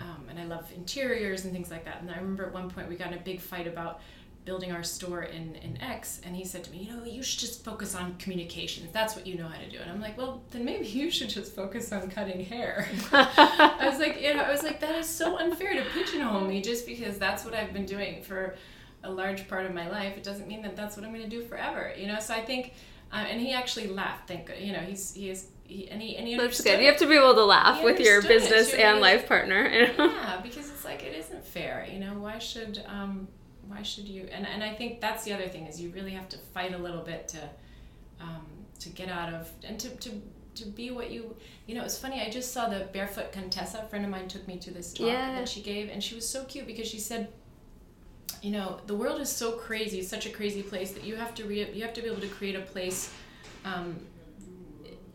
[0.00, 2.02] um, and I love interiors and things like that.
[2.02, 4.00] And I remember at one point we got in a big fight about
[4.44, 7.40] building our store in, in Aix, and he said to me, you know, you should
[7.40, 8.92] just focus on communications.
[8.92, 9.78] That's what you know how to do.
[9.78, 12.88] And I'm like, well, then maybe you should just focus on cutting hair.
[13.12, 16.62] I was like, you know, I was like, that is so unfair to pigeonhole me
[16.62, 18.54] just because that's what I've been doing for
[19.02, 20.16] a large part of my life.
[20.16, 22.20] It doesn't mean that that's what I'm going to do forever, you know.
[22.20, 22.74] So I think,
[23.12, 24.28] uh, and he actually laughed.
[24.28, 26.80] Thank you know, he's he is he, and he and he That's good.
[26.80, 29.68] You have to be able to laugh with your business and life partner.
[29.68, 31.86] yeah, because it's like it isn't fair.
[31.90, 33.28] You know, why should um,
[33.66, 34.28] why should you?
[34.32, 36.78] And and I think that's the other thing is you really have to fight a
[36.78, 37.38] little bit to
[38.20, 38.46] um,
[38.80, 40.22] to get out of and to to
[40.54, 43.88] to be what you you know it's funny i just saw the barefoot contessa a
[43.88, 45.34] friend of mine took me to this talk yeah.
[45.34, 47.28] that she gave and she was so cute because she said
[48.42, 51.44] you know the world is so crazy such a crazy place that you have to
[51.44, 53.12] re- you have to be able to create a place
[53.64, 53.96] um,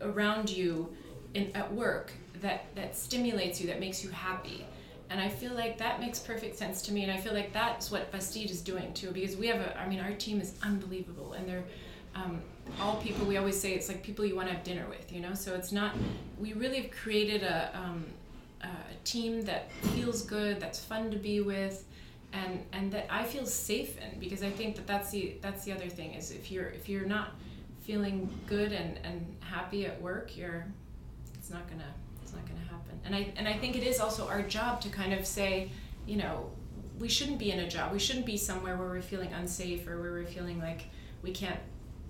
[0.01, 0.89] around you
[1.33, 2.11] in, at work
[2.41, 4.65] that that stimulates you that makes you happy.
[5.09, 7.91] And i feel like that makes perfect sense to me and i feel like that's
[7.91, 11.33] what bastide is doing too because we have a i mean our team is unbelievable
[11.33, 11.65] and they're
[12.15, 12.41] um,
[12.79, 15.19] all people we always say it's like people you want to have dinner with you
[15.19, 15.33] know?
[15.33, 15.95] So it's not
[16.39, 18.05] we really have created a, um,
[18.61, 18.67] a
[19.03, 21.83] team that feels good that's fun to be with
[22.33, 25.71] and and that i feel safe in because i think that that's the that's the
[25.73, 27.31] other thing is if you're if you're not
[27.81, 30.65] feeling good and, and happy at work, you're
[31.33, 32.99] it's not gonna it's not gonna happen.
[33.05, 35.71] And I and I think it is also our job to kind of say,
[36.05, 36.49] you know,
[36.99, 37.91] we shouldn't be in a job.
[37.91, 40.85] We shouldn't be somewhere where we're feeling unsafe or where we're feeling like
[41.23, 41.59] we can't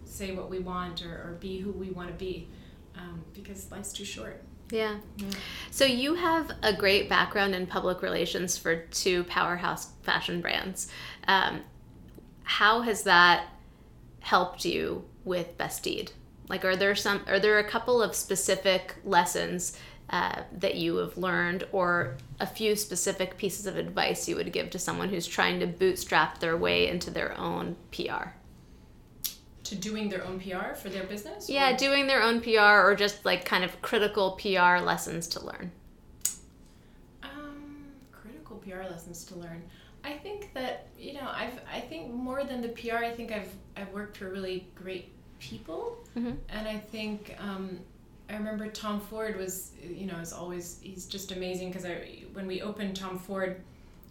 [0.06, 2.50] say what we want or, or be who we want to be
[2.98, 4.44] um, because life's too short.
[4.70, 4.98] Yeah.
[5.18, 5.30] yeah.
[5.70, 10.90] So you have a great background in public relations for two powerhouse fashion brands.
[11.28, 11.62] Um,
[12.44, 13.48] how has that
[14.22, 16.12] helped you with Bastide?
[16.50, 17.22] Like, are there some?
[17.28, 19.78] Are there a couple of specific lessons
[20.10, 24.70] uh, that you have learned, or a few specific pieces of advice you would give
[24.72, 28.32] to someone who's trying to bootstrap their way into their own PR?
[29.64, 31.50] To doing their own PR for their business?
[31.50, 31.78] Yeah, or?
[31.78, 35.72] doing their own PR, or just like kind of critical PR lessons to learn.
[37.24, 39.64] Um, critical PR lessons to learn.
[40.04, 43.50] I think that you know I've I think more than the PR I think I've
[43.78, 45.98] I've worked for really great people.
[46.16, 46.34] Mm-hmm.
[46.50, 47.80] and I think um,
[48.30, 52.48] I remember Tom Ford was you know is always he's just amazing because I when
[52.48, 53.62] we opened Tom Ford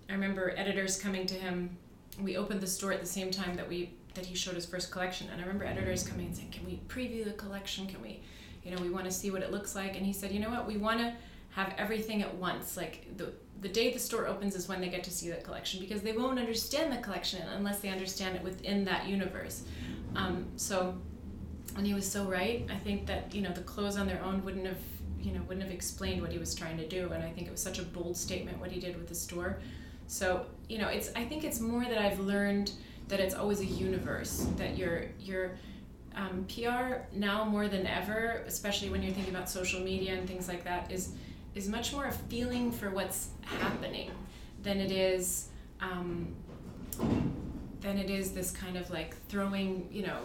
[0.08, 1.76] I remember editors coming to him.
[2.20, 4.90] We opened the store at the same time that we that he showed his first
[4.90, 5.28] collection.
[5.30, 7.86] And I remember editors coming and saying can we preview the collection?
[7.86, 8.20] Can we
[8.64, 9.96] you know we want to see what it looks like?
[9.96, 10.66] And he said you know what?
[10.66, 11.14] We want to
[11.50, 12.76] have everything at once.
[12.76, 15.80] Like the the day the store opens is when they get to see the collection
[15.80, 19.64] because they won't understand the collection unless they understand it within that universe.
[20.16, 20.94] Um, so,
[21.76, 22.66] and he was so right.
[22.70, 24.78] I think that you know the clothes on their own wouldn't have
[25.20, 27.50] you know wouldn't have explained what he was trying to do, and I think it
[27.50, 29.58] was such a bold statement what he did with the store.
[30.06, 32.72] So you know, it's I think it's more that I've learned
[33.08, 35.52] that it's always a universe that you're you're
[36.16, 40.48] um, PR now more than ever, especially when you're thinking about social media and things
[40.48, 41.12] like that, is
[41.54, 44.10] is much more a feeling for what's happening
[44.62, 45.48] than it is
[45.80, 46.34] um,
[47.80, 50.18] than it is this kind of like throwing you know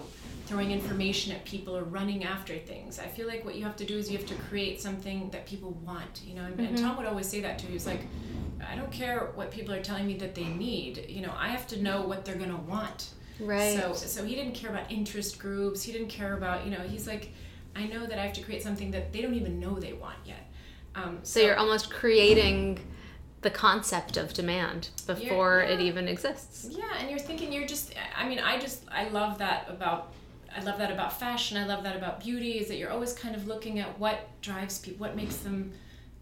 [0.45, 2.99] throwing information at people or running after things.
[2.99, 5.47] I feel like what you have to do is you have to create something that
[5.47, 6.43] people want you know?
[6.43, 6.75] And, mm-hmm.
[6.75, 7.67] and tom would always say that too.
[7.67, 8.01] He was like
[8.69, 11.67] i don't care what people are telling me that they need you know i have
[11.67, 13.09] to know what they're going to want.
[13.39, 13.77] Right.
[13.77, 15.83] So so he didn't care about interest groups.
[15.83, 17.31] He didn't care about you know he's like
[17.75, 20.17] i know that i have to create something that they don't even know they want
[20.25, 20.44] yet
[20.95, 22.79] um, so, so, you're almost creating
[23.41, 25.73] the concept of demand before yeah.
[25.73, 26.67] it even exists.
[26.71, 27.93] Yeah, and you're thinking you're just.
[28.17, 30.13] I mean, I just I love that about.
[30.55, 31.57] I love that about fashion.
[31.57, 32.59] I love that about beauty.
[32.59, 35.73] Is that you're always kind of looking at what drives people, what makes them,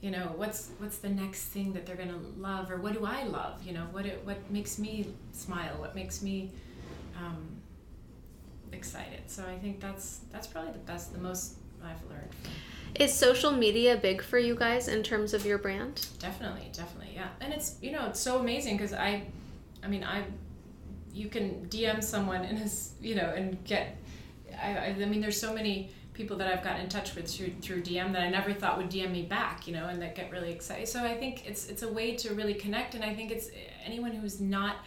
[0.02, 3.24] you know, what's what's the next thing that they're gonna love, or what do I
[3.24, 3.64] love?
[3.64, 6.52] You know, what it, what makes me smile, what makes me
[7.18, 7.48] um,
[8.72, 9.22] excited.
[9.28, 12.32] So I think that's that's probably the best, the most I've learned.
[12.96, 16.08] Is social media big for you guys in terms of your brand?
[16.20, 17.30] Definitely, definitely, yeah.
[17.42, 19.24] And it's you know it's so amazing because I,
[19.84, 20.24] I mean I,
[21.12, 23.98] you can DM someone and his you know and get.
[24.62, 27.82] I, I mean, there's so many people that I've gotten in touch with through, through
[27.82, 30.52] DM that I never thought would DM me back, you know, and that get really
[30.52, 30.88] excited.
[30.88, 33.50] So I think it's it's a way to really connect, and I think it's
[33.84, 34.78] anyone who's not.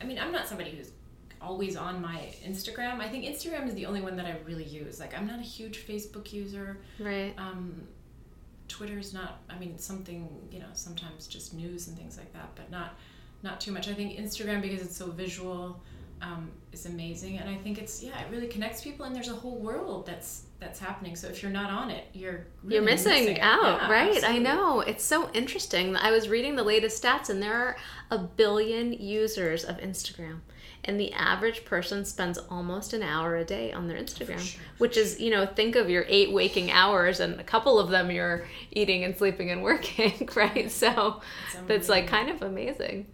[0.00, 0.90] I mean, I'm not somebody who's
[1.46, 3.00] always on my Instagram.
[3.00, 4.98] I think Instagram is the only one that I really use.
[5.00, 6.78] Like, I'm not a huge Facebook user.
[6.98, 7.32] Right.
[7.38, 7.86] Um,
[8.68, 9.40] Twitter is not.
[9.48, 12.98] I mean, something you know, sometimes just news and things like that, but not
[13.42, 13.88] not too much.
[13.88, 15.80] I think Instagram because it's so visual
[16.22, 19.34] um, is amazing, and I think it's yeah, it really connects people, and there's a
[19.34, 21.14] whole world that's that's happening.
[21.14, 24.16] So if you're not on it, you're really you're missing, missing out, yeah, right?
[24.16, 24.36] absolutely.
[24.36, 25.96] I know it's so interesting.
[25.96, 27.76] I was reading the latest stats, and there are
[28.10, 30.40] a billion users of Instagram.
[30.86, 34.96] And the average person spends almost an hour a day on their Instagram, sure, which
[34.96, 38.46] is, you know, think of your eight waking hours, and a couple of them you're
[38.70, 40.70] eating and sleeping and working, right?
[40.70, 41.20] So
[41.66, 43.06] that's like kind of amazing.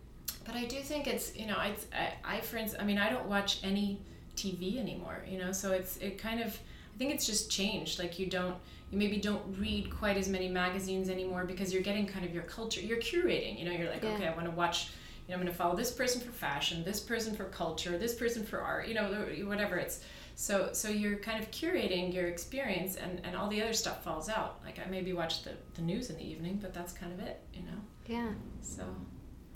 [0.45, 3.09] But I do think it's you know I, I I for instance I mean I
[3.09, 4.01] don't watch any
[4.37, 6.49] TV anymore you know so it's it kind of
[6.95, 8.57] I think it's just changed like you don't
[8.91, 12.43] you maybe don't read quite as many magazines anymore because you're getting kind of your
[12.43, 14.11] culture you're curating you know you're like Yeah.
[14.15, 14.89] okay I want to watch
[15.33, 18.45] know I'm going to follow this person for fashion this person for culture this person
[18.45, 19.09] for art you know
[19.47, 20.01] whatever it's
[20.35, 24.29] so so you're kind of curating your experience and and all the other stuff falls
[24.29, 27.21] out like I maybe watch the the news in the evening but that's kind of
[27.21, 28.31] it you know Yeah.
[28.61, 28.85] so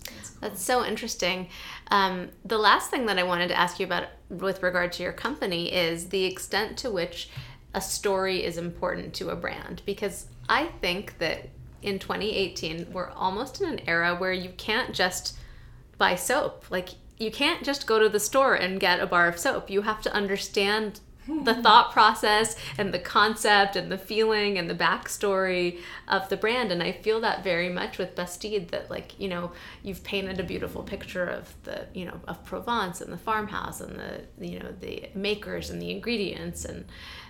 [0.07, 0.39] that's cool.
[0.49, 1.49] That's so interesting.
[1.91, 5.13] Um, the last thing that I wanted to ask you about with regard to your
[5.13, 7.29] company is the extent to which
[7.75, 9.83] a story is important to a brand.
[9.85, 11.49] Because I think that
[11.83, 15.37] in 2018, we're almost in an era where you can't just
[15.99, 16.67] buy soap.
[16.71, 19.71] Like, you can't just go to the store and get a bar of soap.
[19.71, 24.75] You have to understand the thought process and the concept and the feeling and the
[24.75, 29.29] backstory of the brand and i feel that very much with bastide that like you
[29.29, 29.51] know
[29.83, 33.99] you've painted a beautiful picture of the you know of provence and the farmhouse and
[33.99, 36.85] the you know the makers and the ingredients and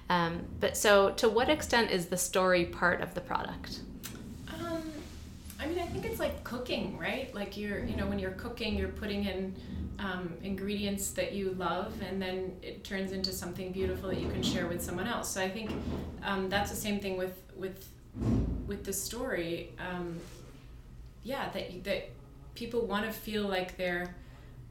[0.09, 3.81] um, but so to what extent is the story part of the product
[5.59, 7.35] I mean, I think it's like cooking, right?
[7.35, 9.55] Like you're, you know, when you're cooking, you're putting in
[9.99, 14.42] um, ingredients that you love, and then it turns into something beautiful that you can
[14.42, 15.31] share with someone else.
[15.31, 15.71] So I think
[16.23, 17.88] um, that's the same thing with with
[18.66, 19.73] with the story.
[19.79, 20.19] Um,
[21.23, 22.11] yeah, that you- that
[22.55, 24.14] people want to feel like they're.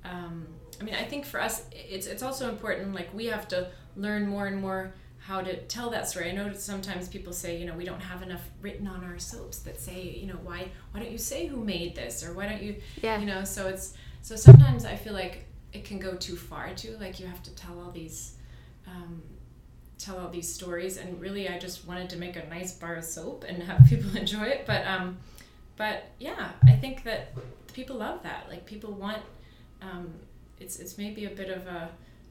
[0.04, 0.45] Um,
[0.80, 2.93] I mean, I think for us, it's it's also important.
[2.93, 4.93] Like we have to learn more and more
[5.28, 6.30] how to tell that story.
[6.30, 9.60] I know sometimes people say, you know, we don't have enough written on our soaps
[9.60, 12.62] that say, you know, why why don't you say who made this or why don't
[12.62, 13.20] you, Yeah.
[13.20, 13.44] you know?
[13.44, 16.96] So it's so sometimes I feel like it can go too far too.
[17.00, 18.36] Like you have to tell all these.
[18.88, 19.22] Um,
[19.98, 23.06] tell all these stories and really I just wanted to make a nice bar of
[23.06, 25.18] soap and have people enjoy it but um
[25.78, 27.34] but yeah I think that
[27.74, 29.20] people love that like people want
[29.82, 30.14] um
[30.60, 31.90] it's it's maybe a bit of a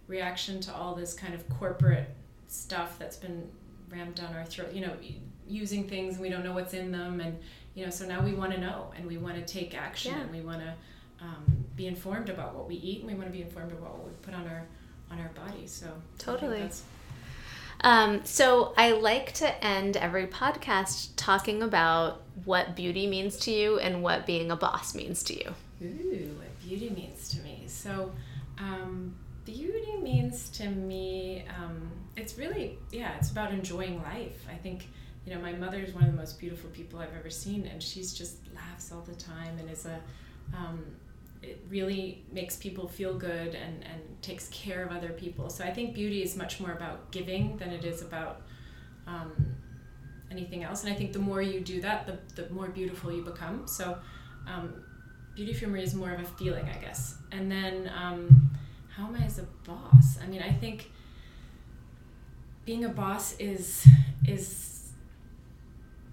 [0.09, 2.11] reaction to all this kind of corporate
[2.55, 3.49] stuff that's been
[3.91, 4.93] rammed down our throat you know
[5.47, 7.39] using things and we don't know what's in them and
[7.75, 10.23] you know so now we want to know and we want to take action Yeah.
[10.23, 10.73] and we want to
[11.21, 14.07] um, be informed about what we eat and we want to be informed about what
[14.07, 14.65] we put on our
[15.11, 15.87] on our bodies so
[16.19, 16.69] Totally.
[17.81, 23.79] Um, so I like to end every podcast talking about what beauty means to you
[23.79, 25.55] and what being a boss means to you.
[25.83, 27.65] Ooh, what beauty means to me.
[27.67, 28.13] So,
[28.59, 29.15] um,
[29.45, 31.91] beauty means to me, um,
[32.25, 34.47] it's really, yeah, it's about enjoying life.
[34.51, 34.89] I think,
[35.27, 37.83] you know, my mother is one of the most beautiful people I've ever seen, and
[37.83, 40.01] she's just laughs all the time and is a,
[40.57, 40.83] um,
[41.43, 45.51] it really makes people feel good and, and takes care of other people.
[45.51, 48.41] So I think beauty is much more about giving than it is about
[49.07, 49.33] um,
[50.31, 50.83] anything else.
[50.83, 53.67] And I think the more you do that, the, the more beautiful you become.
[53.67, 53.99] So
[54.49, 54.83] um,
[55.35, 57.19] beauty for me is more of a feeling, I guess.
[57.33, 58.51] And then um,
[58.89, 60.19] how am I as a boss?
[60.23, 60.91] I mean, I think
[62.65, 63.87] being a boss is
[64.27, 64.71] is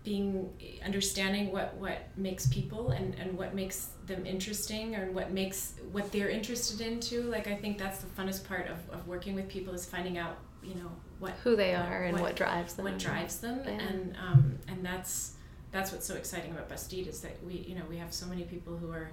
[0.04, 0.50] being
[0.84, 6.12] understanding what what makes people and and what makes them interesting or what makes what
[6.12, 9.74] they're interested into like i think that's the funnest part of, of working with people
[9.76, 10.90] is finding out you know
[11.20, 12.86] what Who they are and what- what, drives them.
[12.86, 13.72] what drives them Yeah.
[13.74, 15.34] and um, and that's
[15.72, 18.44] that's what's so exciting about Bastide is that we you know we have so many
[18.44, 19.12] people who are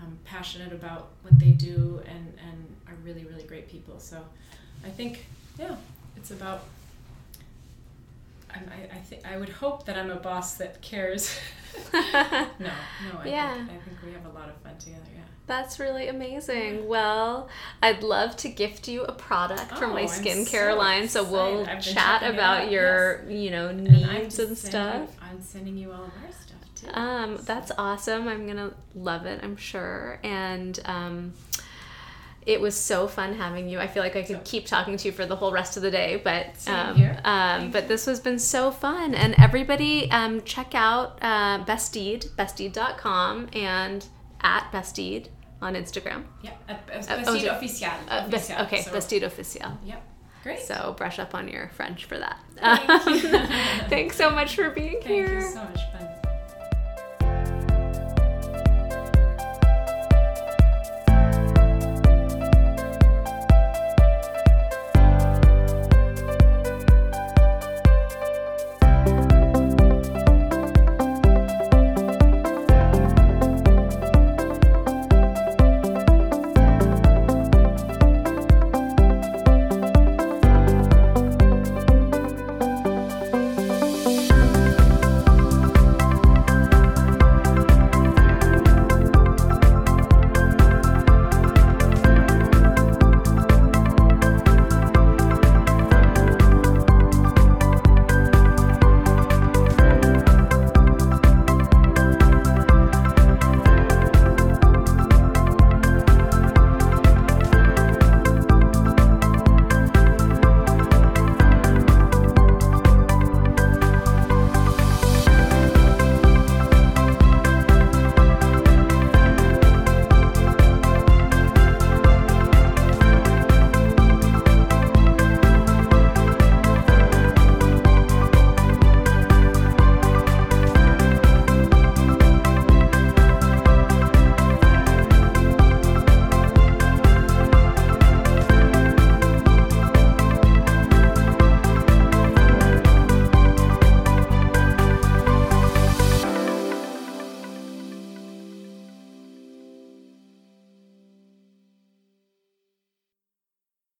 [0.00, 4.22] um, passionate about what they do and and are really really great people so
[4.84, 5.26] I think
[5.58, 5.76] yeah
[6.16, 6.64] it's about
[8.52, 8.58] I
[8.92, 11.38] I think I would hope that I'm a boss that cares
[11.92, 12.00] no
[12.58, 12.70] no
[13.20, 13.54] I Yeah.
[13.54, 16.88] think, I think we have a lot of fun together yeah That's really amazing.
[16.88, 17.48] Well,
[17.82, 21.60] I'd love to gift you a product from Oh, my skincare so line, so we'll
[21.62, 21.78] excited.
[21.78, 25.02] I've been chat about out, your, you know, And needs to and stuff.
[25.02, 28.26] you- I'm sending you all of our stuff too Um, that's awesome.
[28.26, 29.40] I'm gonna love it.
[29.44, 30.18] I'm sure.
[30.24, 31.32] And um,
[32.46, 33.80] It was so fun having you.
[33.80, 35.82] I feel like I could So- keep talking to you for the whole rest of
[35.82, 39.14] the day, but um, um, but this has been so fun.
[39.14, 44.06] And everybody, um, check out uh, Bastide, bastide.com, and
[44.40, 45.28] at Bastide
[45.60, 46.24] on Instagram.
[46.42, 47.88] Yeah, uh, uh, oh, Bastide Official.
[48.08, 48.28] Uh,
[48.64, 49.78] okay, so- Bastide Official.
[49.84, 50.02] Yep.
[50.44, 50.60] Great.
[50.60, 52.38] So brush up on your French for that.
[52.56, 53.28] Thank you.
[53.88, 55.34] Thanks so much for being Thank here.
[55.34, 55.80] you so much.